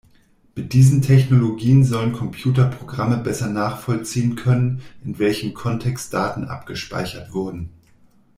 [0.55, 7.69] Mit diesen Technologien sollen Computerprogramme besser nachvollziehen können, in welchem Kontext Daten abgespeichert wurden.